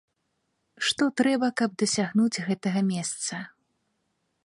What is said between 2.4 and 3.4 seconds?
гэтага месца?